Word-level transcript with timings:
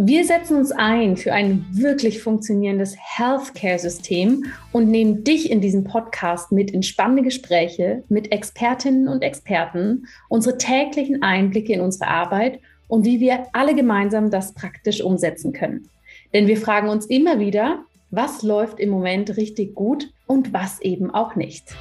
Wir 0.00 0.24
setzen 0.24 0.56
uns 0.56 0.70
ein 0.70 1.16
für 1.16 1.32
ein 1.32 1.66
wirklich 1.72 2.22
funktionierendes 2.22 2.96
Healthcare-System 2.96 4.44
und 4.70 4.88
nehmen 4.88 5.24
dich 5.24 5.50
in 5.50 5.60
diesem 5.60 5.82
Podcast 5.82 6.52
mit 6.52 6.70
in 6.70 6.84
spannende 6.84 7.24
Gespräche 7.24 8.04
mit 8.08 8.30
Expertinnen 8.30 9.08
und 9.08 9.22
Experten, 9.22 10.06
unsere 10.28 10.56
täglichen 10.56 11.24
Einblicke 11.24 11.72
in 11.72 11.80
unsere 11.80 12.06
Arbeit 12.06 12.60
und 12.86 13.04
wie 13.04 13.18
wir 13.18 13.48
alle 13.52 13.74
gemeinsam 13.74 14.30
das 14.30 14.54
praktisch 14.54 15.00
umsetzen 15.00 15.52
können. 15.52 15.88
Denn 16.32 16.46
wir 16.46 16.58
fragen 16.58 16.90
uns 16.90 17.06
immer 17.06 17.40
wieder, 17.40 17.80
was 18.12 18.44
läuft 18.44 18.78
im 18.78 18.90
Moment 18.90 19.36
richtig 19.36 19.74
gut 19.74 20.12
und 20.28 20.52
was 20.52 20.80
eben 20.80 21.12
auch 21.12 21.34
nicht. 21.34 21.74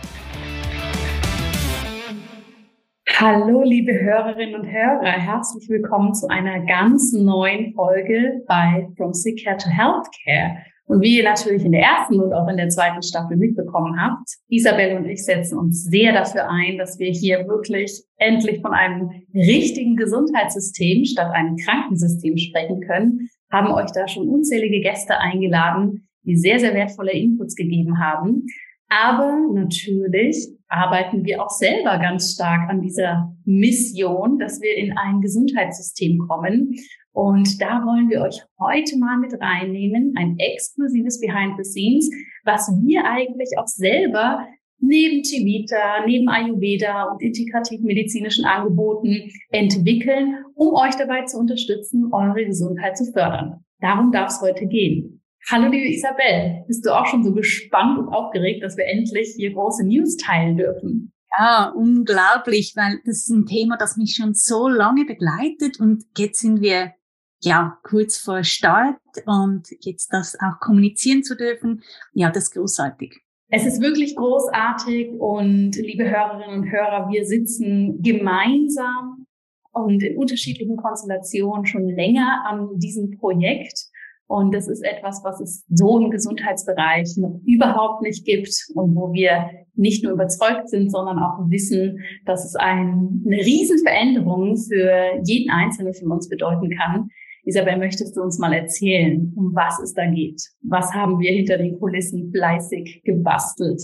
Hallo, 3.19 3.63
liebe 3.63 3.99
Hörerinnen 3.99 4.53
und 4.53 4.71
Hörer, 4.71 5.09
herzlich 5.09 5.67
willkommen 5.69 6.13
zu 6.13 6.27
einer 6.27 6.63
ganz 6.67 7.13
neuen 7.13 7.73
Folge 7.73 8.43
bei 8.47 8.87
From 8.95 9.11
Sick 9.11 9.43
Care 9.43 9.57
to 9.57 9.67
Healthcare. 9.67 10.57
Und 10.85 11.01
wie 11.01 11.17
ihr 11.17 11.23
natürlich 11.23 11.65
in 11.65 11.71
der 11.71 11.81
ersten 11.81 12.19
und 12.19 12.31
auch 12.31 12.47
in 12.47 12.57
der 12.57 12.69
zweiten 12.69 13.01
Staffel 13.01 13.35
mitbekommen 13.37 13.99
habt, 13.99 14.29
Isabel 14.49 14.97
und 14.97 15.05
ich 15.05 15.25
setzen 15.25 15.57
uns 15.57 15.85
sehr 15.85 16.13
dafür 16.13 16.47
ein, 16.47 16.77
dass 16.77 16.99
wir 16.99 17.09
hier 17.09 17.47
wirklich 17.47 18.03
endlich 18.17 18.61
von 18.61 18.73
einem 18.73 19.09
richtigen 19.33 19.95
Gesundheitssystem 19.95 21.03
statt 21.05 21.33
einem 21.33 21.55
Krankensystem 21.55 22.37
sprechen 22.37 22.81
können, 22.81 23.29
haben 23.51 23.73
euch 23.73 23.89
da 23.95 24.07
schon 24.07 24.29
unzählige 24.29 24.81
Gäste 24.81 25.17
eingeladen, 25.17 26.07
die 26.21 26.35
sehr, 26.35 26.59
sehr 26.59 26.75
wertvolle 26.75 27.13
Inputs 27.13 27.55
gegeben 27.55 27.99
haben. 27.99 28.45
Aber 28.89 29.37
natürlich 29.53 30.47
arbeiten 30.69 31.23
wir 31.25 31.43
auch 31.43 31.49
selber 31.49 31.97
ganz 31.99 32.33
stark 32.33 32.69
an 32.69 32.81
dieser 32.81 33.33
Mission, 33.45 34.39
dass 34.39 34.61
wir 34.61 34.75
in 34.75 34.97
ein 34.97 35.21
Gesundheitssystem 35.21 36.19
kommen. 36.27 36.75
Und 37.11 37.61
da 37.61 37.83
wollen 37.83 38.09
wir 38.09 38.21
euch 38.21 38.39
heute 38.59 38.97
mal 38.97 39.17
mit 39.17 39.33
reinnehmen, 39.41 40.13
ein 40.17 40.37
exklusives 40.37 41.19
Behind 41.19 41.55
the 41.57 41.63
Scenes, 41.63 42.09
was 42.43 42.69
wir 42.85 43.05
eigentlich 43.05 43.57
auch 43.57 43.67
selber 43.67 44.47
neben 44.79 45.23
Chivita, 45.23 46.05
neben 46.05 46.29
Ayurveda 46.29 47.05
und 47.05 47.21
integrativ 47.21 47.81
medizinischen 47.81 48.45
Angeboten 48.45 49.31
entwickeln, 49.49 50.45
um 50.53 50.75
euch 50.75 50.95
dabei 50.95 51.23
zu 51.25 51.37
unterstützen, 51.37 52.09
eure 52.11 52.45
Gesundheit 52.45 52.95
zu 52.97 53.11
fördern. 53.11 53.65
Darum 53.79 54.11
darf 54.11 54.29
es 54.29 54.41
heute 54.41 54.67
gehen. 54.67 55.16
Hallo 55.49 55.69
liebe 55.69 55.87
Isabel, 55.87 56.63
bist 56.67 56.85
du 56.85 56.91
auch 56.91 57.05
schon 57.05 57.23
so 57.23 57.33
gespannt 57.33 57.99
und 57.99 58.09
aufgeregt, 58.09 58.63
dass 58.63 58.75
wir 58.75 58.85
endlich 58.85 59.33
hier 59.35 59.53
große 59.53 59.85
News 59.85 60.17
teilen 60.17 60.57
dürfen? 60.57 61.13
Ja, 61.37 61.69
unglaublich, 61.75 62.73
weil 62.75 62.99
das 63.05 63.17
ist 63.17 63.29
ein 63.29 63.45
Thema, 63.45 63.77
das 63.77 63.95
mich 63.95 64.15
schon 64.15 64.33
so 64.33 64.67
lange 64.67 65.05
begleitet 65.05 65.79
und 65.79 66.03
jetzt 66.17 66.39
sind 66.39 66.61
wir 66.61 66.93
ja 67.41 67.77
kurz 67.83 68.17
vor 68.17 68.43
Start 68.43 68.97
und 69.25 69.67
jetzt 69.81 70.11
das 70.11 70.35
auch 70.39 70.59
kommunizieren 70.59 71.23
zu 71.23 71.35
dürfen, 71.35 71.83
ja, 72.13 72.29
das 72.29 72.45
ist 72.45 72.53
großartig. 72.53 73.21
Es 73.49 73.65
ist 73.65 73.81
wirklich 73.81 74.15
großartig 74.15 75.11
und 75.19 75.75
liebe 75.77 76.09
Hörerinnen 76.09 76.63
und 76.63 76.71
Hörer, 76.71 77.09
wir 77.09 77.25
sitzen 77.25 78.01
gemeinsam 78.01 79.25
und 79.71 80.03
in 80.03 80.17
unterschiedlichen 80.17 80.75
Konstellationen 80.75 81.65
schon 81.65 81.87
länger 81.87 82.43
an 82.45 82.77
diesem 82.79 83.11
Projekt 83.11 83.86
und 84.27 84.53
das 84.53 84.67
ist 84.67 84.83
etwas, 84.83 85.21
was 85.23 85.39
es 85.39 85.65
so 85.69 85.99
im 85.99 86.11
Gesundheitsbereich 86.11 87.15
noch 87.17 87.39
überhaupt 87.45 88.01
nicht 88.01 88.25
gibt 88.25 88.53
und 88.75 88.93
wo 88.93 89.13
wir 89.13 89.49
nicht 89.73 90.03
nur 90.03 90.13
überzeugt 90.13 90.69
sind, 90.69 90.91
sondern 90.91 91.19
auch 91.19 91.49
wissen, 91.49 91.99
dass 92.25 92.43
es 92.43 92.55
ein, 92.55 93.23
eine 93.25 93.37
Riesenveränderung 93.37 94.57
für 94.57 95.21
jeden 95.23 95.49
Einzelnen 95.49 95.93
von 95.93 96.11
uns 96.11 96.27
bedeuten 96.27 96.69
kann. 96.77 97.09
Isabel, 97.45 97.77
möchtest 97.77 98.17
du 98.17 98.21
uns 98.21 98.37
mal 98.37 98.51
erzählen, 98.51 99.31
um 99.37 99.55
was 99.55 99.79
es 99.79 99.93
da 99.93 100.05
geht? 100.05 100.41
Was 100.61 100.93
haben 100.93 101.19
wir 101.19 101.31
hinter 101.31 101.57
den 101.57 101.79
Kulissen 101.79 102.29
fleißig 102.33 103.03
gebastelt? 103.05 103.81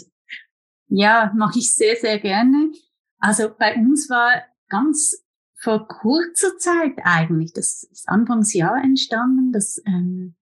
Ja, 0.89 1.31
mache 1.37 1.59
ich 1.59 1.73
sehr, 1.73 1.95
sehr 1.95 2.19
gerne. 2.19 2.71
Also 3.19 3.45
bei 3.57 3.75
uns 3.75 4.09
war 4.09 4.43
ganz 4.67 5.22
vor 5.63 5.87
kurzer 5.87 6.57
Zeit 6.57 6.97
eigentlich, 7.03 7.53
das 7.53 7.83
ist 7.83 8.09
Anfangsjahr 8.09 8.83
entstanden, 8.83 9.53
das 9.53 9.81
ähm, 9.85 10.35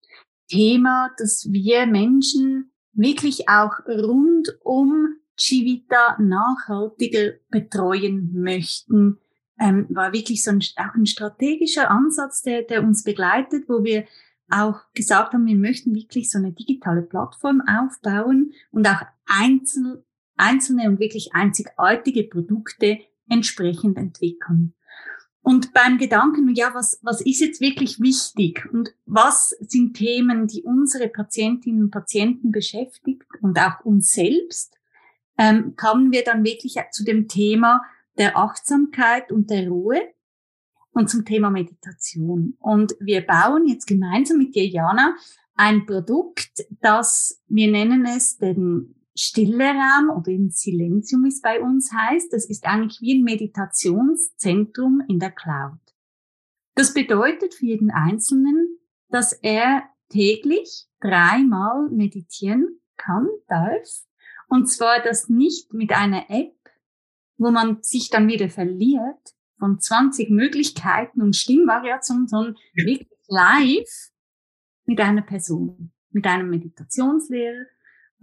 Thema, 0.49 1.11
dass 1.17 1.47
wir 1.51 1.85
Menschen 1.85 2.71
wirklich 2.93 3.47
auch 3.47 3.85
rund 3.87 4.49
um 4.63 5.15
Chivita 5.37 6.17
nachhaltiger 6.19 7.33
betreuen 7.51 8.31
möchten, 8.33 9.19
ähm, 9.59 9.85
war 9.89 10.11
wirklich 10.11 10.43
so 10.43 10.51
ein, 10.51 10.61
auch 10.77 10.95
ein 10.95 11.05
strategischer 11.05 11.91
Ansatz, 11.91 12.41
der, 12.41 12.63
der 12.63 12.83
uns 12.83 13.03
begleitet, 13.03 13.69
wo 13.69 13.83
wir 13.83 14.05
auch 14.49 14.79
gesagt 14.95 15.33
haben, 15.33 15.45
wir 15.45 15.55
möchten 15.55 15.93
wirklich 15.93 16.31
so 16.31 16.39
eine 16.39 16.51
digitale 16.51 17.03
Plattform 17.03 17.61
aufbauen 17.61 18.53
und 18.71 18.87
auch 18.87 19.01
einzelne, 19.25 20.03
einzelne 20.35 20.89
und 20.89 20.99
wirklich 20.99 21.33
einzigartige 21.33 22.23
Produkte 22.23 22.97
entsprechend 23.29 23.97
entwickeln. 23.97 24.73
Und 25.43 25.73
beim 25.73 25.97
Gedanken, 25.97 26.53
ja, 26.53 26.71
was, 26.73 26.99
was 27.01 27.19
ist 27.21 27.39
jetzt 27.39 27.61
wirklich 27.61 27.99
wichtig 27.99 28.67
und 28.71 28.93
was 29.05 29.49
sind 29.59 29.95
Themen, 29.95 30.47
die 30.47 30.61
unsere 30.61 31.07
Patientinnen 31.07 31.85
und 31.85 31.91
Patienten 31.91 32.51
beschäftigt 32.51 33.25
und 33.41 33.59
auch 33.59 33.83
uns 33.83 34.13
selbst, 34.13 34.77
ähm, 35.37 35.75
kamen 35.75 36.11
wir 36.11 36.23
dann 36.23 36.43
wirklich 36.43 36.75
zu 36.91 37.03
dem 37.03 37.27
Thema 37.27 37.81
der 38.17 38.37
Achtsamkeit 38.37 39.31
und 39.31 39.49
der 39.49 39.67
Ruhe 39.67 39.99
und 40.91 41.09
zum 41.09 41.25
Thema 41.25 41.49
Meditation. 41.49 42.55
Und 42.59 42.93
wir 42.99 43.25
bauen 43.25 43.67
jetzt 43.67 43.87
gemeinsam 43.87 44.37
mit 44.37 44.53
dir, 44.53 44.67
Jana, 44.67 45.15
ein 45.55 45.85
Produkt, 45.85 46.65
das 46.81 47.41
wir 47.47 47.71
nennen 47.71 48.05
es 48.05 48.37
den 48.37 49.00
stille 49.15 49.73
Raum 49.73 50.09
oder 50.17 50.31
in 50.31 50.49
Silenzium, 50.49 51.25
es 51.25 51.41
bei 51.41 51.61
uns 51.61 51.91
heißt. 51.93 52.31
Das 52.31 52.45
ist 52.45 52.65
eigentlich 52.65 53.01
wie 53.01 53.19
ein 53.19 53.23
Meditationszentrum 53.23 55.01
in 55.07 55.19
der 55.19 55.31
Cloud. 55.31 55.79
Das 56.75 56.93
bedeutet 56.93 57.53
für 57.53 57.65
jeden 57.65 57.91
Einzelnen, 57.91 58.79
dass 59.09 59.33
er 59.33 59.83
täglich 60.09 60.87
dreimal 60.99 61.89
meditieren 61.89 62.79
kann, 62.97 63.27
darf. 63.47 64.05
Und 64.47 64.67
zwar 64.67 65.01
das 65.01 65.29
nicht 65.29 65.73
mit 65.73 65.91
einer 65.91 66.29
App, 66.29 66.55
wo 67.37 67.51
man 67.51 67.81
sich 67.81 68.09
dann 68.09 68.27
wieder 68.27 68.49
verliert 68.49 69.35
von 69.57 69.79
20 69.79 70.29
Möglichkeiten 70.29 71.21
und 71.21 71.35
Stimmvariationen, 71.35 72.27
sondern 72.27 72.55
wirklich 72.73 73.07
live 73.27 74.11
mit 74.85 74.99
einer 74.99 75.21
Person, 75.21 75.91
mit 76.09 76.25
einem 76.27 76.49
Meditationslehrer, 76.49 77.65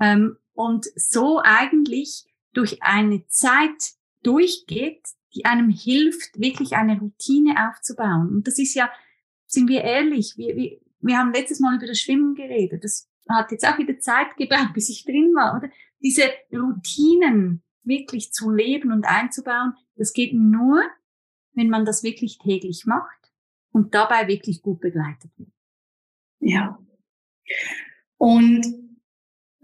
ähm, 0.01 0.37
und 0.59 0.87
so 0.97 1.41
eigentlich 1.45 2.25
durch 2.53 2.83
eine 2.83 3.25
Zeit 3.29 3.93
durchgeht, 4.25 5.03
die 5.33 5.45
einem 5.45 5.71
hilft, 5.71 6.41
wirklich 6.41 6.75
eine 6.75 6.99
Routine 6.99 7.69
aufzubauen. 7.69 8.29
Und 8.29 8.49
das 8.49 8.59
ist 8.59 8.75
ja, 8.75 8.91
sind 9.47 9.69
wir 9.69 9.85
ehrlich, 9.85 10.35
wir, 10.37 10.57
wir, 10.57 10.81
wir 10.99 11.17
haben 11.17 11.33
letztes 11.33 11.61
Mal 11.61 11.77
über 11.77 11.87
das 11.87 12.01
Schwimmen 12.01 12.35
geredet. 12.35 12.83
Das 12.83 13.09
hat 13.29 13.53
jetzt 13.53 13.65
auch 13.69 13.79
wieder 13.79 14.01
Zeit 14.01 14.37
gebraucht, 14.37 14.75
bis 14.75 14.89
ich 14.89 15.05
drin 15.05 15.33
war. 15.37 15.59
Oder 15.59 15.71
diese 16.03 16.25
Routinen 16.53 17.63
wirklich 17.85 18.33
zu 18.33 18.51
leben 18.51 18.91
und 18.91 19.05
einzubauen, 19.05 19.75
das 19.95 20.13
geht 20.13 20.35
nur, 20.35 20.83
wenn 21.53 21.71
man 21.71 21.85
das 21.85 22.03
wirklich 22.03 22.39
täglich 22.39 22.85
macht 22.85 23.31
und 23.71 23.95
dabei 23.95 24.27
wirklich 24.27 24.61
gut 24.61 24.81
begleitet 24.81 25.31
wird. 25.37 25.53
Ja. 26.41 26.81
Und 28.17 28.88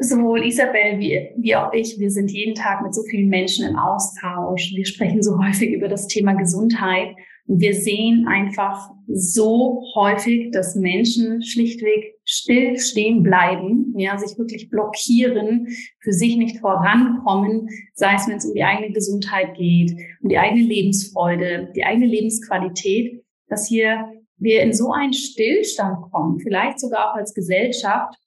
sowohl 0.04 0.46
Isabel 0.46 0.98
wie, 0.98 1.30
wie 1.36 1.56
auch 1.56 1.72
ich, 1.72 1.98
wir 1.98 2.10
sind 2.10 2.30
jeden 2.30 2.54
Tag 2.54 2.82
mit 2.82 2.94
so 2.94 3.02
vielen 3.02 3.28
Menschen 3.28 3.68
im 3.68 3.76
Austausch. 3.76 4.72
Wir 4.74 4.86
sprechen 4.86 5.22
so 5.22 5.38
häufig 5.38 5.72
über 5.72 5.88
das 5.88 6.06
Thema 6.06 6.34
Gesundheit. 6.34 7.14
Und 7.46 7.60
wir 7.60 7.74
sehen 7.74 8.26
einfach 8.26 8.90
so 9.06 9.82
häufig, 9.94 10.50
dass 10.52 10.76
Menschen 10.76 11.42
schlichtweg 11.42 12.14
still 12.24 12.78
stehen 12.78 13.22
bleiben, 13.22 13.92
ja, 13.98 14.16
sich 14.16 14.38
wirklich 14.38 14.70
blockieren, 14.70 15.68
für 16.00 16.12
sich 16.12 16.36
nicht 16.36 16.60
vorankommen, 16.60 17.68
sei 17.92 18.14
es, 18.14 18.26
wenn 18.26 18.38
es 18.38 18.46
um 18.46 18.54
die 18.54 18.64
eigene 18.64 18.92
Gesundheit 18.92 19.54
geht, 19.56 19.92
um 20.22 20.30
die 20.30 20.38
eigene 20.38 20.62
Lebensfreude, 20.62 21.70
die 21.76 21.84
eigene 21.84 22.06
Lebensqualität, 22.06 23.22
dass 23.48 23.68
hier 23.68 24.08
wir 24.38 24.62
in 24.62 24.72
so 24.72 24.92
einen 24.92 25.12
Stillstand 25.12 26.00
kommen, 26.10 26.40
vielleicht 26.40 26.80
sogar 26.80 27.10
auch 27.10 27.16
als 27.16 27.34
Gesellschaft, 27.34 28.18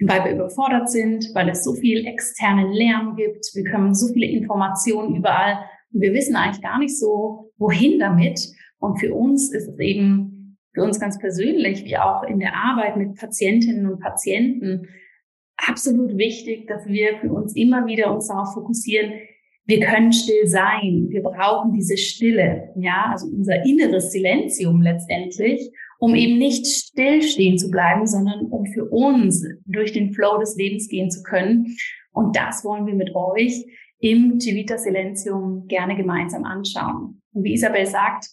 weil 0.00 0.24
wir 0.24 0.32
überfordert 0.32 0.90
sind, 0.90 1.30
weil 1.34 1.48
es 1.48 1.64
so 1.64 1.74
viel 1.74 2.06
externen 2.06 2.72
Lärm 2.72 3.16
gibt. 3.16 3.46
Wir 3.54 3.64
können 3.64 3.94
so 3.94 4.12
viele 4.12 4.26
Informationen 4.26 5.16
überall 5.16 5.58
und 5.92 6.00
wir 6.00 6.12
wissen 6.12 6.36
eigentlich 6.36 6.62
gar 6.62 6.78
nicht 6.78 6.98
so, 6.98 7.52
wohin 7.58 7.98
damit. 7.98 8.40
Und 8.78 8.98
für 8.98 9.14
uns 9.14 9.52
ist 9.52 9.68
es 9.68 9.78
eben, 9.78 10.58
für 10.74 10.82
uns 10.82 10.98
ganz 10.98 11.18
persönlich, 11.18 11.84
wie 11.84 11.96
auch 11.96 12.24
in 12.24 12.40
der 12.40 12.54
Arbeit 12.54 12.96
mit 12.96 13.14
Patientinnen 13.14 13.86
und 13.86 14.00
Patienten, 14.00 14.88
absolut 15.56 16.16
wichtig, 16.18 16.66
dass 16.66 16.84
wir 16.86 17.18
für 17.20 17.32
uns 17.32 17.54
immer 17.54 17.86
wieder 17.86 18.12
uns 18.12 18.26
darauf 18.26 18.52
fokussieren, 18.54 19.12
wir 19.66 19.80
können 19.80 20.12
still 20.12 20.46
sein. 20.46 21.06
Wir 21.08 21.22
brauchen 21.22 21.72
diese 21.72 21.96
Stille, 21.96 22.70
ja, 22.76 23.10
also 23.12 23.26
unser 23.28 23.64
inneres 23.64 24.12
Silenzium 24.12 24.82
letztendlich, 24.82 25.70
um 25.98 26.14
eben 26.14 26.38
nicht 26.38 26.66
stillstehen 26.66 27.58
zu 27.58 27.70
bleiben, 27.70 28.06
sondern 28.06 28.46
um 28.46 28.66
für 28.66 28.84
uns 28.86 29.44
durch 29.66 29.92
den 29.92 30.12
Flow 30.12 30.38
des 30.38 30.56
Lebens 30.56 30.88
gehen 30.88 31.10
zu 31.10 31.22
können. 31.22 31.76
Und 32.12 32.36
das 32.36 32.64
wollen 32.64 32.86
wir 32.86 32.94
mit 32.94 33.14
euch 33.14 33.64
im 33.98 34.38
Civita 34.38 34.78
Silenzium 34.78 35.66
gerne 35.66 35.96
gemeinsam 35.96 36.44
anschauen. 36.44 37.22
Und 37.32 37.44
wie 37.44 37.54
Isabel 37.54 37.86
sagt, 37.86 38.28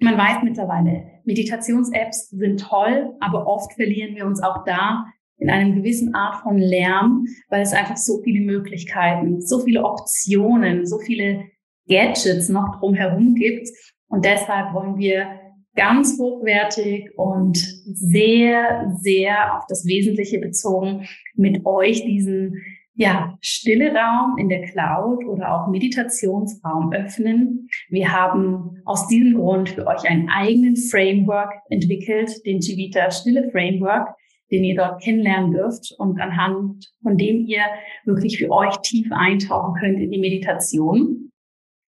man 0.00 0.16
weiß 0.16 0.42
mittlerweile, 0.42 1.04
Meditations-Apps 1.24 2.30
sind 2.30 2.60
toll, 2.60 3.14
aber 3.20 3.46
oft 3.46 3.72
verlieren 3.74 4.14
wir 4.14 4.26
uns 4.26 4.42
auch 4.42 4.64
da 4.64 5.06
in 5.38 5.50
einem 5.50 5.76
gewissen 5.76 6.14
Art 6.14 6.42
von 6.42 6.58
Lärm, 6.58 7.26
weil 7.48 7.62
es 7.62 7.72
einfach 7.72 7.96
so 7.96 8.20
viele 8.22 8.44
Möglichkeiten, 8.44 9.40
so 9.40 9.60
viele 9.60 9.84
Optionen, 9.84 10.86
so 10.86 10.98
viele 10.98 11.44
Gadgets 11.88 12.48
noch 12.48 12.78
drumherum 12.78 13.34
gibt. 13.34 13.68
Und 14.08 14.24
deshalb 14.24 14.74
wollen 14.74 14.98
wir 14.98 15.37
ganz 15.78 16.18
hochwertig 16.18 17.16
und 17.16 17.56
sehr, 17.56 18.92
sehr 19.00 19.56
auf 19.56 19.64
das 19.68 19.86
Wesentliche 19.86 20.40
bezogen 20.40 21.06
mit 21.36 21.64
euch 21.64 22.04
diesen 22.04 22.60
ja, 22.94 23.38
stille 23.40 23.94
Raum 23.94 24.36
in 24.38 24.48
der 24.48 24.62
Cloud 24.62 25.24
oder 25.24 25.54
auch 25.54 25.68
Meditationsraum 25.68 26.92
öffnen. 26.92 27.68
Wir 27.90 28.10
haben 28.10 28.82
aus 28.86 29.06
diesem 29.06 29.34
Grund 29.34 29.68
für 29.68 29.86
euch 29.86 30.02
einen 30.10 30.28
eigenen 30.28 30.74
Framework 30.76 31.52
entwickelt, 31.70 32.44
den 32.44 32.58
Jivita 32.58 33.12
Stille 33.12 33.48
Framework, 33.52 34.08
den 34.50 34.64
ihr 34.64 34.74
dort 34.74 35.00
kennenlernen 35.00 35.52
dürft 35.52 35.94
und 35.98 36.20
anhand 36.20 36.92
von 37.04 37.16
dem 37.16 37.46
ihr 37.46 37.62
wirklich 38.04 38.38
für 38.38 38.50
euch 38.50 38.76
tief 38.78 39.06
eintauchen 39.12 39.74
könnt 39.78 40.00
in 40.00 40.10
die 40.10 40.18
Meditation. 40.18 41.30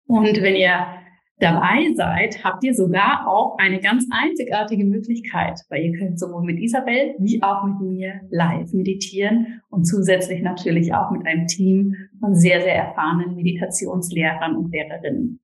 Und 0.06 0.42
wenn 0.42 0.56
ihr 0.56 0.99
dabei 1.40 1.92
seid, 1.94 2.44
habt 2.44 2.62
ihr 2.64 2.74
sogar 2.74 3.26
auch 3.26 3.56
eine 3.58 3.80
ganz 3.80 4.06
einzigartige 4.10 4.84
Möglichkeit, 4.84 5.60
weil 5.68 5.84
ihr 5.84 5.98
könnt 5.98 6.20
sowohl 6.20 6.44
mit 6.44 6.60
Isabel 6.60 7.14
wie 7.18 7.42
auch 7.42 7.64
mit 7.64 7.80
mir 7.80 8.20
live 8.30 8.72
meditieren 8.72 9.62
und 9.70 9.84
zusätzlich 9.84 10.42
natürlich 10.42 10.94
auch 10.94 11.10
mit 11.10 11.26
einem 11.26 11.46
Team 11.46 11.96
von 12.20 12.34
sehr, 12.34 12.60
sehr 12.60 12.74
erfahrenen 12.74 13.34
Meditationslehrern 13.34 14.54
und 14.54 14.70
Lehrerinnen. 14.70 15.40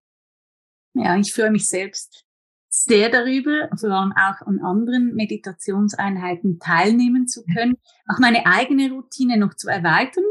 Ja, 0.94 1.16
ich 1.19 1.32
freue 1.32 1.50
mich 1.50 1.69
selbst 1.69 2.25
sehr 2.69 3.08
darüber, 3.08 3.70
vor 3.78 3.90
allem 3.90 4.12
auch 4.12 4.46
an 4.46 4.60
anderen 4.60 5.14
Meditationseinheiten 5.14 6.58
teilnehmen 6.58 7.26
zu 7.26 7.43
können, 7.44 7.76
auch 8.06 8.19
meine 8.19 8.46
eigene 8.46 8.90
Routine 8.90 9.38
noch 9.38 9.54
zu 9.54 9.69
erweitern. 9.69 10.25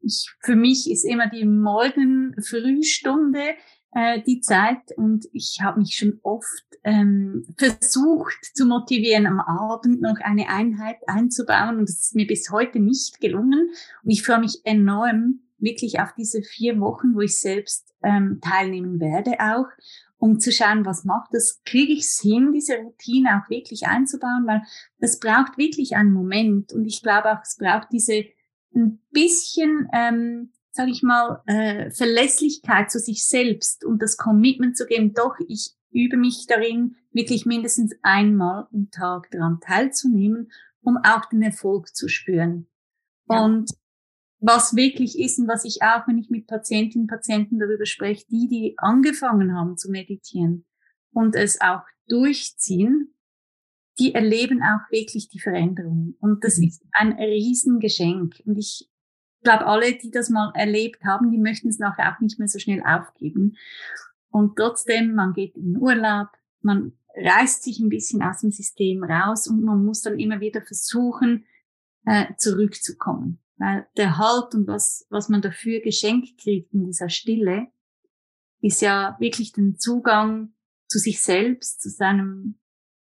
Ich, 0.00 0.34
für 0.40 0.56
mich 0.56 0.90
ist 0.90 1.04
immer 1.04 1.28
die 1.28 1.44
Morgen-Frühstunde 1.44 3.54
äh, 3.94 4.22
die 4.22 4.40
Zeit 4.40 4.96
und 4.96 5.26
ich 5.32 5.58
habe 5.62 5.80
mich 5.80 5.94
schon 5.96 6.18
oft 6.22 6.64
ähm, 6.84 7.46
versucht 7.56 8.50
zu 8.54 8.66
motivieren, 8.66 9.26
am 9.26 9.40
Abend 9.40 10.00
noch 10.00 10.16
eine 10.20 10.48
Einheit 10.48 10.96
einzubauen 11.06 11.78
und 11.78 11.88
das 11.88 12.00
ist 12.00 12.14
mir 12.14 12.26
bis 12.26 12.50
heute 12.50 12.80
nicht 12.80 13.20
gelungen. 13.20 13.70
Und 14.02 14.10
ich 14.10 14.22
freue 14.22 14.40
mich 14.40 14.60
enorm 14.64 15.40
wirklich 15.58 16.00
auf 16.00 16.12
diese 16.16 16.42
vier 16.42 16.80
Wochen, 16.80 17.14
wo 17.14 17.20
ich 17.20 17.38
selbst 17.38 17.94
ähm, 18.02 18.40
teilnehmen 18.40 18.98
werde 18.98 19.38
auch 19.38 19.66
um 20.22 20.38
zu 20.38 20.52
schauen, 20.52 20.86
was 20.86 21.04
macht 21.04 21.30
das, 21.32 21.62
kriege 21.64 21.92
ich 21.92 22.02
es 22.02 22.20
hin, 22.20 22.52
diese 22.54 22.76
Routine 22.76 23.42
auch 23.42 23.50
wirklich 23.50 23.88
einzubauen, 23.88 24.46
weil 24.46 24.62
das 25.00 25.18
braucht 25.18 25.58
wirklich 25.58 25.96
einen 25.96 26.12
Moment 26.12 26.72
und 26.72 26.84
ich 26.84 27.02
glaube 27.02 27.32
auch, 27.32 27.42
es 27.42 27.56
braucht 27.56 27.88
diese 27.90 28.26
ein 28.72 29.00
bisschen, 29.10 29.88
ähm, 29.92 30.52
sage 30.72 30.90
ich 30.90 31.02
mal, 31.02 31.42
äh, 31.46 31.90
Verlässlichkeit 31.90 32.90
zu 32.90 32.98
sich 32.98 33.26
selbst 33.26 33.84
und 33.84 34.00
das 34.00 34.16
Commitment 34.16 34.76
zu 34.76 34.86
geben, 34.86 35.12
doch, 35.12 35.36
ich 35.46 35.74
übe 35.90 36.16
mich 36.16 36.46
darin, 36.48 36.96
wirklich 37.12 37.44
mindestens 37.44 37.94
einmal 38.02 38.66
am 38.72 38.90
Tag 38.90 39.30
daran 39.30 39.60
teilzunehmen, 39.60 40.50
um 40.80 40.96
auch 40.96 41.26
den 41.26 41.42
Erfolg 41.42 41.94
zu 41.94 42.08
spüren. 42.08 42.66
Ja. 43.28 43.44
Und 43.44 43.70
was 44.40 44.74
wirklich 44.74 45.18
ist 45.18 45.38
und 45.38 45.46
was 45.46 45.64
ich 45.64 45.82
auch, 45.82 46.08
wenn 46.08 46.18
ich 46.18 46.30
mit 46.30 46.46
Patientinnen 46.46 47.04
und 47.04 47.10
Patienten 47.10 47.58
darüber 47.58 47.86
spreche, 47.86 48.24
die, 48.28 48.48
die 48.48 48.74
angefangen 48.78 49.54
haben 49.54 49.76
zu 49.76 49.90
meditieren 49.90 50.64
und 51.12 51.36
es 51.36 51.60
auch 51.60 51.82
durchziehen, 52.08 53.14
die 53.98 54.14
erleben 54.14 54.62
auch 54.62 54.90
wirklich 54.90 55.28
die 55.28 55.38
Veränderung. 55.38 56.16
Und 56.18 56.42
das 56.44 56.56
mhm. 56.56 56.64
ist 56.64 56.82
ein 56.92 57.12
Riesengeschenk. 57.12 58.42
Und 58.46 58.56
ich 58.56 58.88
glaube, 59.42 59.66
alle, 59.66 59.94
die 59.94 60.10
das 60.10 60.30
mal 60.30 60.52
erlebt 60.54 61.04
haben, 61.04 61.30
die 61.30 61.38
möchten 61.38 61.68
es 61.68 61.78
nachher 61.78 62.14
auch 62.14 62.20
nicht 62.20 62.38
mehr 62.38 62.48
so 62.48 62.58
schnell 62.58 62.82
aufgeben. 62.82 63.56
Und 64.30 64.56
trotzdem, 64.56 65.14
man 65.14 65.34
geht 65.34 65.56
in 65.56 65.76
Urlaub, 65.76 66.28
man 66.60 66.92
reißt 67.14 67.62
sich 67.62 67.78
ein 67.78 67.90
bisschen 67.90 68.22
aus 68.22 68.40
dem 68.40 68.50
System 68.50 69.04
raus 69.04 69.46
und 69.46 69.62
man 69.62 69.84
muss 69.84 70.00
dann 70.00 70.18
immer 70.18 70.40
wieder 70.40 70.62
versuchen, 70.62 71.44
äh, 72.06 72.26
zurückzukommen. 72.36 73.38
Weil 73.56 73.86
der 73.96 74.18
Halt 74.18 74.54
und 74.54 74.66
was, 74.66 75.06
was 75.10 75.28
man 75.28 75.42
dafür 75.42 75.80
geschenkt 75.80 76.38
kriegt 76.38 76.72
in 76.72 76.84
dieser 76.84 77.08
Stille, 77.08 77.68
ist 78.60 78.80
ja 78.80 79.16
wirklich 79.20 79.52
den 79.52 79.76
Zugang 79.76 80.54
zu 80.88 80.98
sich 80.98 81.20
selbst, 81.20 81.82
zu 81.82 81.90
seinem 81.90 82.58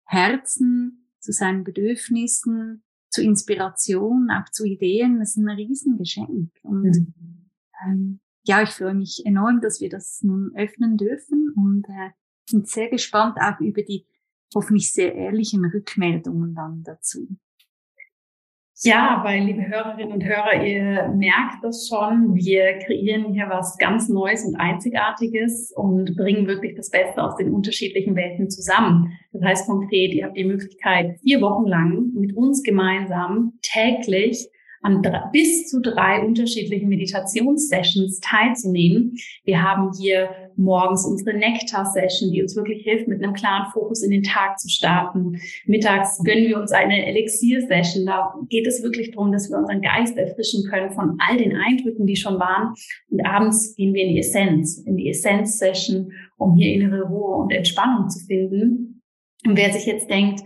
Herzen, 0.04 1.10
zu 1.20 1.32
seinen 1.32 1.64
Bedürfnissen, 1.64 2.82
zu 3.18 3.24
Inspiration, 3.24 4.30
auch 4.30 4.50
zu 4.50 4.64
Ideen. 4.64 5.18
Das 5.18 5.30
ist 5.30 5.36
ein 5.38 5.48
Riesengeschenk. 5.48 6.50
Und 6.62 6.82
mhm. 6.82 7.14
ähm, 7.84 8.20
ja, 8.44 8.62
ich 8.62 8.70
freue 8.70 8.94
mich 8.94 9.22
enorm, 9.26 9.60
dass 9.60 9.80
wir 9.80 9.90
das 9.90 10.22
nun 10.22 10.52
öffnen 10.56 10.96
dürfen 10.96 11.52
und 11.56 11.84
äh, 11.88 12.10
sind 12.48 12.68
sehr 12.68 12.88
gespannt 12.88 13.36
auch 13.40 13.60
über 13.60 13.82
die 13.82 14.06
hoffentlich 14.54 14.92
sehr 14.92 15.14
ehrlichen 15.14 15.64
Rückmeldungen 15.64 16.54
dann 16.54 16.82
dazu. 16.82 17.28
Ja, 18.82 19.22
weil, 19.24 19.42
liebe 19.42 19.66
Hörerinnen 19.66 20.12
und 20.12 20.24
Hörer, 20.24 20.64
ihr 20.64 21.08
merkt 21.08 21.64
das 21.64 21.88
schon. 21.88 22.36
Wir 22.36 22.78
kreieren 22.78 23.32
hier 23.32 23.48
was 23.48 23.76
ganz 23.76 24.08
Neues 24.08 24.44
und 24.44 24.54
Einzigartiges 24.54 25.72
und 25.74 26.16
bringen 26.16 26.46
wirklich 26.46 26.76
das 26.76 26.88
Beste 26.88 27.20
aus 27.20 27.34
den 27.34 27.52
unterschiedlichen 27.52 28.14
Welten 28.14 28.48
zusammen. 28.50 29.18
Das 29.32 29.42
heißt 29.42 29.66
konkret, 29.66 30.14
ihr 30.14 30.26
habt 30.26 30.36
die 30.36 30.44
Möglichkeit, 30.44 31.18
vier 31.22 31.40
Wochen 31.40 31.66
lang 31.66 32.12
mit 32.14 32.36
uns 32.36 32.62
gemeinsam 32.62 33.54
täglich 33.62 34.48
an 34.82 35.02
drei, 35.02 35.22
bis 35.32 35.66
zu 35.66 35.80
drei 35.80 36.24
unterschiedlichen 36.24 36.88
Meditationssessions 36.88 38.20
teilzunehmen. 38.20 39.16
Wir 39.42 39.60
haben 39.60 39.90
hier 39.98 40.30
morgens 40.58 41.06
unsere 41.06 41.36
Nektar-Session, 41.36 42.32
die 42.32 42.42
uns 42.42 42.56
wirklich 42.56 42.82
hilft, 42.82 43.08
mit 43.08 43.22
einem 43.22 43.32
klaren 43.32 43.70
Fokus 43.72 44.02
in 44.02 44.10
den 44.10 44.22
Tag 44.22 44.58
zu 44.58 44.68
starten. 44.68 45.40
Mittags 45.66 46.22
gönnen 46.24 46.48
wir 46.48 46.58
uns 46.58 46.72
eine 46.72 47.06
Elixier-Session. 47.06 48.04
Da 48.04 48.34
geht 48.48 48.66
es 48.66 48.82
wirklich 48.82 49.12
darum, 49.12 49.32
dass 49.32 49.48
wir 49.48 49.56
unseren 49.56 49.80
Geist 49.80 50.18
erfrischen 50.18 50.68
können 50.68 50.90
von 50.90 51.16
all 51.18 51.36
den 51.36 51.56
Eindrücken, 51.56 52.06
die 52.06 52.16
schon 52.16 52.38
waren. 52.38 52.74
Und 53.08 53.24
abends 53.24 53.74
gehen 53.76 53.94
wir 53.94 54.02
in 54.02 54.14
die 54.14 54.18
Essenz, 54.18 54.78
in 54.78 54.96
die 54.96 55.08
Essenz-Session, 55.08 56.12
um 56.36 56.56
hier 56.56 56.74
innere 56.74 57.04
Ruhe 57.04 57.36
und 57.36 57.52
Entspannung 57.52 58.08
zu 58.08 58.24
finden. 58.26 59.02
Und 59.46 59.56
wer 59.56 59.72
sich 59.72 59.86
jetzt 59.86 60.10
denkt, 60.10 60.40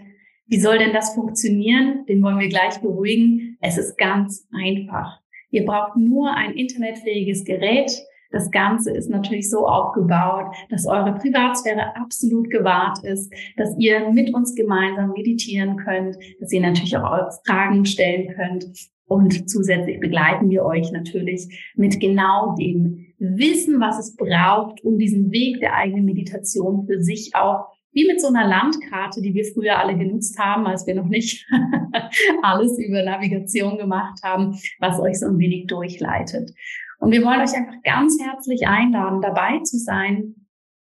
wie 0.47 0.61
soll 0.61 0.78
denn 0.78 0.92
das 0.92 1.14
funktionieren? 1.14 2.04
Den 2.07 2.23
wollen 2.23 2.38
wir 2.38 2.49
gleich 2.49 2.78
beruhigen. 2.81 3.57
Es 3.62 3.78
ist 3.78 3.97
ganz 3.97 4.47
einfach. 4.52 5.21
Ihr 5.50 5.64
braucht 5.64 5.97
nur 5.97 6.35
ein 6.35 6.54
internetfähiges 6.54 7.45
Gerät. 7.45 7.90
Das 8.33 8.51
Ganze 8.51 8.91
ist 8.91 9.11
natürlich 9.11 9.51
so 9.51 9.67
aufgebaut, 9.67 10.55
dass 10.71 10.87
eure 10.87 11.15
Privatsphäre 11.15 11.95
absolut 11.97 12.51
gewahrt 12.51 13.05
ist, 13.05 13.33
dass 13.57 13.77
ihr 13.79 14.11
mit 14.11 14.35
uns 14.35 14.55
gemeinsam 14.55 15.12
meditieren 15.12 15.77
könnt, 15.77 16.17
dass 16.41 16.53
ihr 16.53 16.61
natürlich 16.61 16.97
auch 16.97 17.11
eure 17.11 17.31
Fragen 17.47 17.85
stellen 17.85 18.35
könnt. 18.35 18.67
Und 19.07 19.51
zusätzlich 19.51 20.01
begleiten 20.01 20.49
wir 20.49 20.65
euch 20.65 20.91
natürlich 20.91 21.73
mit 21.77 22.01
genau 22.01 22.55
dem 22.57 23.12
Wissen, 23.19 23.79
was 23.79 23.99
es 23.99 24.17
braucht, 24.17 24.83
um 24.83 24.99
diesen 24.99 25.31
Weg 25.31 25.61
der 25.61 25.75
eigenen 25.75 26.07
Meditation 26.07 26.87
für 26.87 27.03
sich 27.03 27.33
auch 27.35 27.67
wie 27.93 28.07
mit 28.07 28.21
so 28.21 28.29
einer 28.29 28.49
Landkarte, 28.49 29.21
die 29.21 29.35
wir 29.35 29.45
früher 29.45 29.79
alle 29.79 29.97
genutzt 29.97 30.39
haben, 30.39 30.67
als 30.67 30.87
wir 30.87 30.95
noch 30.95 31.09
nicht 31.09 31.47
alles 32.43 32.79
über 32.79 33.03
Navigation 33.03 33.77
gemacht 33.77 34.21
haben, 34.23 34.59
was 34.79 34.99
euch 34.99 35.19
so 35.19 35.27
ein 35.27 35.39
wenig 35.39 35.67
durchleitet. 35.67 36.53
Und 37.02 37.11
wir 37.11 37.23
wollen 37.25 37.40
euch 37.40 37.54
einfach 37.54 37.82
ganz 37.82 38.16
herzlich 38.23 38.66
einladen, 38.66 39.21
dabei 39.21 39.59
zu 39.59 39.76
sein 39.76 40.37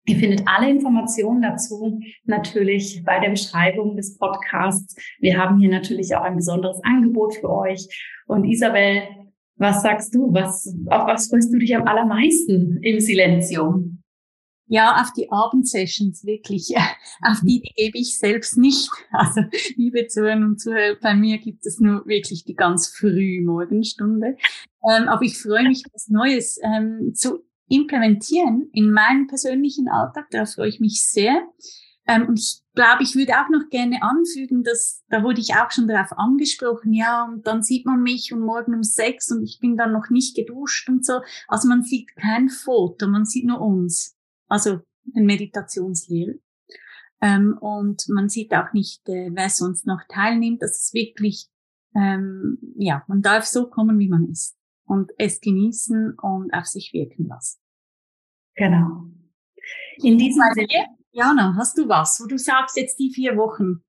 Ihr 0.09 0.17
findet 0.17 0.43
alle 0.47 0.71
Informationen 0.71 1.43
dazu 1.43 2.01
natürlich 2.25 3.03
bei 3.05 3.21
der 3.21 3.29
Beschreibung 3.29 3.95
des 3.95 4.17
Podcasts. 4.17 4.97
Wir 5.21 5.37
haben 5.37 5.59
hier 5.59 5.69
natürlich 5.69 6.17
auch 6.17 6.23
ein 6.23 6.37
besonderes 6.37 6.83
Angebot 6.83 7.35
für 7.35 7.51
euch. 7.51 7.87
Und 8.27 8.45
Isabel, 8.45 9.03
was 9.57 9.83
sagst 9.83 10.15
du? 10.15 10.33
Was, 10.33 10.75
auf 10.89 11.07
was 11.07 11.29
freust 11.29 11.53
du 11.53 11.59
dich 11.59 11.77
am 11.77 11.87
allermeisten 11.87 12.79
im 12.81 13.01
Silenzium? 13.01 13.98
Ja, 14.69 15.01
auf 15.01 15.13
die 15.15 15.31
Abendsessions 15.31 16.25
wirklich. 16.25 16.75
Auf 17.23 17.41
die, 17.43 17.61
gebe 17.77 17.99
ich 17.99 18.19
selbst 18.19 18.57
nicht. 18.59 18.91
Also, 19.11 19.41
liebe 19.77 20.07
Zuhörer 20.07 20.37
und 20.37 20.61
Zuhörer, 20.61 20.97
bei 21.01 21.15
mir 21.15 21.39
gibt 21.39 21.67
es 21.67 21.81
nur 21.81 22.07
wirklich 22.07 22.45
die 22.45 22.55
ganz 22.55 22.89
früh 22.89 23.43
Morgenstunde. 23.45 24.37
Ähm, 24.89 25.09
aber 25.09 25.23
ich 25.23 25.39
freue 25.39 25.67
mich, 25.67 25.83
was 25.93 26.09
Neues 26.09 26.61
ähm, 26.63 27.15
zu 27.15 27.41
implementieren 27.69 28.69
in 28.73 28.93
meinen 28.93 29.27
persönlichen 29.27 29.89
Alltag. 29.89 30.27
Da 30.31 30.45
freue 30.45 30.69
ich 30.69 30.81
mich 30.81 31.05
sehr. 31.05 31.49
Ähm, 32.07 32.27
und 32.29 32.39
ich 32.39 32.63
glaube, 32.75 33.03
ich 33.03 33.15
würde 33.17 33.33
auch 33.35 33.49
noch 33.51 33.69
gerne 33.71 34.03
anfügen, 34.03 34.63
dass, 34.63 35.03
da 35.09 35.23
wurde 35.23 35.41
ich 35.41 35.55
auch 35.55 35.71
schon 35.71 35.89
darauf 35.89 36.13
angesprochen, 36.17 36.93
ja, 36.93 37.25
und 37.25 37.47
dann 37.47 37.63
sieht 37.63 37.85
man 37.85 38.03
mich 38.03 38.33
und 38.33 38.41
morgen 38.41 38.75
um 38.75 38.83
sechs 38.83 39.31
und 39.31 39.43
ich 39.43 39.59
bin 39.61 39.77
dann 39.77 39.93
noch 39.93 40.09
nicht 40.09 40.35
geduscht 40.37 40.89
und 40.89 41.05
so. 41.05 41.21
Also 41.49 41.69
man 41.69 41.83
sieht 41.83 42.15
kein 42.17 42.49
Foto, 42.49 43.09
man 43.09 43.25
sieht 43.25 43.47
nur 43.47 43.61
uns. 43.61 44.18
Also 44.49 44.81
den 45.05 45.27
Meditationslehrer. 45.27 46.35
Ähm, 47.21 47.59
und 47.61 48.09
man 48.09 48.29
sieht 48.29 48.55
auch 48.55 48.73
nicht, 48.73 49.09
äh, 49.09 49.31
wer 49.33 49.51
sonst 49.51 49.87
noch 49.87 50.01
teilnimmt. 50.09 50.63
Das 50.63 50.79
ist 50.79 50.95
wirklich, 50.95 51.49
ähm, 51.95 52.59
ja, 52.77 53.05
man 53.09 53.23
darf 53.23 53.45
so 53.45 53.69
kommen, 53.69 53.99
wie 53.99 54.09
man 54.09 54.29
ist 54.29 54.57
und 54.87 55.11
es 55.19 55.41
genießen 55.41 56.15
und 56.19 56.53
auf 56.53 56.67
sich 56.67 56.93
wirken 56.93 57.27
lassen. 57.27 57.61
Genau. 58.55 59.05
In 59.99 60.17
diesem 60.19 60.43
Sinne, 60.55 60.87
Jana, 61.13 61.55
hast 61.57 61.77
du 61.79 61.89
was, 61.89 62.21
wo 62.23 62.27
du 62.27 62.39
sagst, 62.39 62.77
jetzt 62.77 62.99
die 62.99 63.13
vier 63.13 63.37
Wochen? 63.37 63.83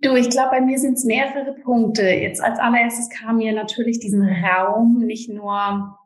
Du, 0.00 0.14
ich 0.16 0.30
glaube, 0.30 0.50
bei 0.50 0.60
mir 0.60 0.78
sind 0.78 0.94
es 0.94 1.04
mehrere 1.04 1.54
Punkte. 1.62 2.02
Jetzt 2.02 2.42
als 2.42 2.58
allererstes 2.58 3.08
kam 3.10 3.36
mir 3.38 3.52
natürlich 3.52 4.00
diesen 4.00 4.22
Raum 4.22 4.98
nicht 4.98 5.30
nur 5.30 5.98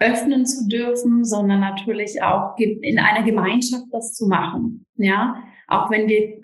öffnen 0.00 0.46
zu 0.46 0.68
dürfen, 0.68 1.24
sondern 1.24 1.60
natürlich 1.60 2.22
auch 2.22 2.56
in 2.58 2.98
einer 2.98 3.24
Gemeinschaft 3.24 3.84
das 3.90 4.14
zu 4.14 4.26
machen. 4.28 4.84
Ja, 4.96 5.42
auch 5.66 5.90
wenn 5.90 6.08
wir 6.08 6.40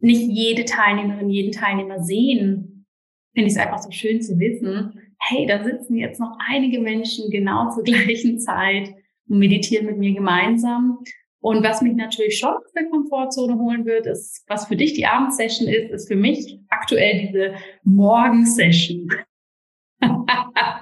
nicht 0.00 0.22
jede 0.22 0.64
Teilnehmerin, 0.64 1.30
jeden 1.30 1.52
Teilnehmer 1.52 2.02
sehen, 2.02 2.86
finde 3.34 3.48
ich 3.48 3.54
es 3.54 3.60
einfach 3.60 3.78
so 3.78 3.90
schön 3.90 4.20
zu 4.22 4.38
wissen, 4.38 4.98
hey, 5.18 5.46
da 5.46 5.62
sitzen 5.62 5.96
jetzt 5.96 6.18
noch 6.18 6.36
einige 6.48 6.80
Menschen 6.80 7.30
genau 7.30 7.70
zur 7.70 7.82
gleichen 7.84 8.38
Zeit 8.38 8.92
und 9.28 9.38
meditieren 9.38 9.86
mit 9.86 9.98
mir 9.98 10.14
gemeinsam. 10.14 10.98
Und 11.42 11.62
was 11.62 11.80
mich 11.80 11.94
natürlich 11.94 12.38
schon 12.38 12.50
aus 12.50 12.72
der 12.74 12.88
Komfortzone 12.90 13.56
holen 13.58 13.86
wird, 13.86 14.06
ist, 14.06 14.44
was 14.48 14.66
für 14.66 14.76
dich 14.76 14.92
die 14.92 15.06
Abendsession 15.06 15.68
ist, 15.68 15.90
ist 15.90 16.08
für 16.08 16.16
mich 16.16 16.58
aktuell 16.68 17.26
diese 17.26 17.54
Morgensession. 17.82 19.08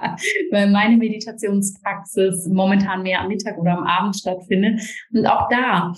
Weil 0.51 0.69
meine 0.71 0.97
Meditationspraxis 0.97 2.47
momentan 2.47 3.03
mehr 3.03 3.21
am 3.21 3.27
Mittag 3.27 3.57
oder 3.57 3.77
am 3.77 3.83
Abend 3.83 4.15
stattfindet. 4.15 4.81
Und 5.13 5.25
auch 5.25 5.47
da 5.49 5.93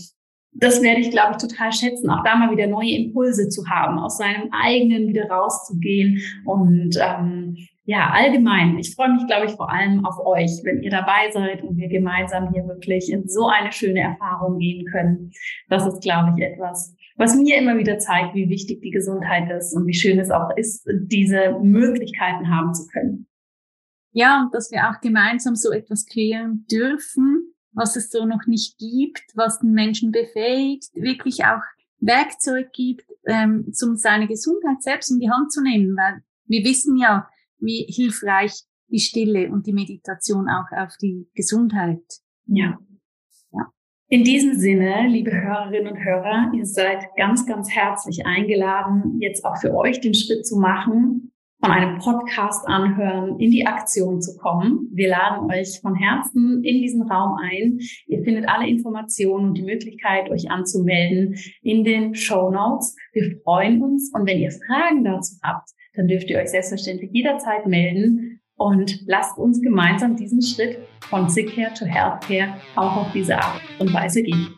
das 0.53 0.81
werde 0.81 1.00
ich, 1.00 1.12
glaube 1.12 1.31
ich, 1.31 1.38
total 1.38 1.72
schätzen, 1.72 2.10
auch 2.10 2.24
da 2.24 2.36
mal 2.36 2.51
wieder 2.51 2.67
neue 2.67 2.91
Impulse 2.91 3.48
zu 3.50 3.67
haben, 3.70 3.98
aus 4.00 4.17
seinem 4.17 4.50
eigenen 4.51 5.08
wieder 5.08 5.29
rauszugehen. 5.29 6.22
Und 6.46 6.98
ähm, 7.00 7.55
ja, 7.86 8.12
allgemein, 8.13 8.77
ich 8.77 8.93
freue 8.96 9.13
mich, 9.13 9.25
glaube 9.27 9.46
ich, 9.46 9.53
vor 9.53 9.72
allem 9.72 10.05
auf 10.05 10.20
euch, 10.25 10.62
wenn 10.63 10.84
ihr 10.84 10.91
dabei 10.91 11.31
seid 11.31 11.63
und 11.63 11.77
wir 11.77 11.88
gemeinsam 11.88 12.51
hier 12.53 12.67
wirklich 12.67 13.12
in 13.12 13.27
so 13.27 13.48
eine 13.48 13.72
schöne 13.72 14.01
Erfahrung 14.01 14.60
gehen 14.60 14.86
können. 14.86 15.31
Das 15.70 15.86
ist, 15.88 16.01
glaube 16.01 16.34
ich, 16.36 16.43
etwas, 16.43 16.96
was 17.15 17.36
mir 17.36 17.58
immer 17.58 17.77
wieder 17.77 17.98
zeigt, 17.98 18.36
wie 18.36 18.50
wichtig 18.50 18.81
die 18.81 18.91
Gesundheit 18.91 19.50
ist 19.51 19.74
und 19.75 19.88
wie 19.88 19.93
schön 19.93 20.20
es 20.20 20.31
auch 20.31 20.55
ist, 20.55 20.88
diese 21.05 21.58
Möglichkeiten 21.62 22.50
haben 22.50 22.74
zu 22.74 22.88
können. 22.88 23.27
Ja, 24.12 24.44
und 24.44 24.53
dass 24.53 24.72
wir 24.72 24.89
auch 24.89 25.00
gemeinsam 25.01 25.56
so 25.56 25.72
etwas 25.72 26.06
kreieren 26.06 26.65
dürfen, 26.70 27.53
was 27.72 27.96
es 27.96 28.10
so 28.10 28.25
noch 28.25 28.46
nicht 28.48 28.77
gibt, 28.77 29.24
was 29.36 29.60
den 29.60 29.72
Menschen 29.72 30.12
befähigt, 30.12 30.94
wirklich 30.96 31.46
auch 31.46 31.62
Werkzeug 32.00 32.74
gibt, 32.74 33.06
ähm, 33.25 33.72
um 33.82 33.96
seine 33.96 34.27
Gesundheit 34.27 34.82
selbst 34.82 35.12
in 35.12 35.20
die 35.20 35.30
Hand 35.30 35.51
zu 35.51 35.62
nehmen, 35.62 35.96
weil 35.96 36.24
wir 36.46 36.63
wissen 36.65 36.98
ja, 36.98 37.30
wie 37.60 37.86
hilfreich 37.88 38.51
die 38.88 39.00
Stille 39.00 39.50
und 39.50 39.68
die 39.68 39.74
Meditation 39.74 40.50
auch 40.50 40.70
auf 40.75 40.98
die 41.01 41.30
Gesundheit. 41.34 42.03
Ja. 42.48 42.77
ja. 43.53 43.72
In 44.10 44.24
diesem 44.24 44.56
Sinne, 44.56 45.08
liebe 45.08 45.32
Hörerinnen 45.32 45.94
und 45.94 46.03
Hörer, 46.03 46.51
ihr 46.53 46.65
seid 46.65 47.06
ganz, 47.15 47.46
ganz 47.46 47.70
herzlich 47.70 48.25
eingeladen, 48.25 49.22
jetzt 49.22 49.46
auch 49.46 49.58
für 49.58 49.74
euch 49.74 50.01
den 50.01 50.13
Schritt 50.13 50.46
zu 50.46 50.58
machen, 50.58 51.31
von 51.62 51.72
einem 51.72 52.00
Podcast 52.00 52.68
anhören, 52.68 53.39
in 53.39 53.51
die 53.51 53.65
Aktion 53.65 54.20
zu 54.20 54.36
kommen. 54.38 54.89
Wir 54.91 55.10
laden 55.10 55.50
euch 55.51 55.80
von 55.80 55.96
Herzen 55.96 56.63
in 56.63 56.82
diesen 56.82 57.03
Raum 57.03 57.38
ein. 57.39 57.80
Ihr 58.08 58.24
findet 58.24 58.50
alle 58.50 58.68
Informationen 58.68 59.50
und 59.50 59.58
die 59.58 59.63
Möglichkeit, 59.63 60.30
euch 60.32 60.50
anzumelden 60.50 61.36
in 61.62 61.84
den 61.84 62.15
Show 62.15 62.50
Notes. 62.50 62.96
Wir 63.13 63.38
freuen 63.44 63.82
uns 63.82 64.12
und 64.13 64.27
wenn 64.27 64.39
ihr 64.39 64.51
Fragen 64.51 65.03
dazu 65.03 65.36
habt, 65.44 65.70
dann 65.94 66.08
dürft 66.08 66.30
ihr 66.30 66.39
euch 66.39 66.50
selbstverständlich 66.50 67.12
jederzeit 67.13 67.68
melden 67.68 68.41
und 68.56 69.03
lasst 69.06 69.38
uns 69.38 69.62
gemeinsam 69.62 70.15
diesen 70.15 70.41
Schritt 70.41 70.80
von 71.10 71.30
Sick 71.30 71.53
Care 71.56 71.74
to 71.74 71.86
Healthcare 71.86 72.56
auch 72.75 72.98
auf 72.98 73.12
diese 73.12 73.38
Art 73.38 73.62
und 73.80 73.94
Weise 73.94 74.24
gehen. 74.24 74.56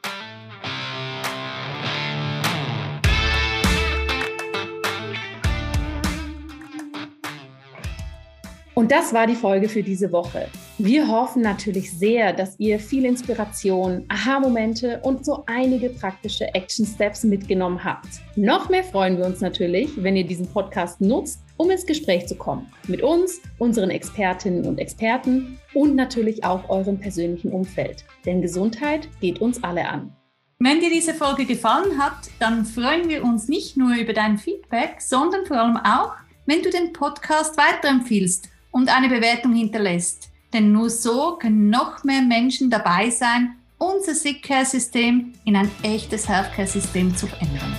Und 8.84 8.92
das 8.92 9.14
war 9.14 9.28
die 9.28 9.36
Folge 9.36 9.70
für 9.70 9.82
diese 9.82 10.12
Woche. 10.12 10.50
Wir 10.78 11.08
hoffen 11.08 11.42
natürlich 11.42 11.90
sehr, 11.98 12.34
dass 12.34 12.60
ihr 12.60 12.80
viel 12.80 13.06
Inspiration, 13.06 14.04
Aha-Momente 14.10 15.00
und 15.04 15.24
so 15.24 15.46
einige 15.46 15.88
praktische 15.88 16.54
Action 16.54 16.86
Steps 16.86 17.24
mitgenommen 17.24 17.82
habt. 17.82 18.10
Noch 18.36 18.68
mehr 18.68 18.84
freuen 18.84 19.18
wir 19.18 19.26
uns 19.26 19.40
natürlich, 19.40 19.92
wenn 19.96 20.18
ihr 20.18 20.26
diesen 20.26 20.48
Podcast 20.48 21.00
nutzt, 21.00 21.40
um 21.56 21.72
ins 21.72 21.86
Gespräch 21.86 22.28
zu 22.28 22.36
kommen. 22.36 22.70
Mit 22.90 23.02
uns, 23.02 23.40
unseren 23.58 23.90
Expertinnen 23.90 24.66
und 24.66 24.78
Experten 24.80 25.58
und 25.74 25.96
natürlich 25.96 26.44
auch 26.44 26.68
eurem 26.68 27.00
persönlichen 27.00 27.54
Umfeld. 27.54 28.04
Denn 28.26 28.42
Gesundheit 28.42 29.08
geht 29.22 29.40
uns 29.40 29.64
alle 29.64 29.88
an. 29.88 30.14
Wenn 30.60 30.82
dir 30.82 30.90
diese 30.90 31.14
Folge 31.14 31.46
gefallen 31.46 31.98
hat, 31.98 32.18
dann 32.40 32.66
freuen 32.66 33.08
wir 33.08 33.24
uns 33.24 33.48
nicht 33.48 33.78
nur 33.78 33.96
über 33.96 34.12
dein 34.12 34.38
Feedback, 34.38 35.00
sondern 35.00 35.46
vor 35.46 35.56
allem 35.56 35.78
auch, 35.78 36.16
wenn 36.46 36.62
du 36.62 36.70
den 36.70 36.92
Podcast 36.92 37.56
weiterempfiehlst 37.56 38.50
und 38.74 38.94
eine 38.94 39.08
Bewertung 39.08 39.54
hinterlässt. 39.56 40.30
Denn 40.52 40.74
nur 40.74 40.90
so 40.90 41.38
können 41.38 41.70
noch 41.70 42.04
mehr 42.04 42.22
Menschen 42.22 42.70
dabei 42.70 43.10
sein, 43.10 43.56
unser 43.78 44.14
Sick 44.14 44.44
Care 44.44 44.66
System 44.66 45.34
in 45.46 45.56
ein 45.56 45.72
echtes 45.84 46.28
Healthcare 46.28 46.68
System 46.68 47.16
zu 47.16 47.28
verändern. 47.28 47.74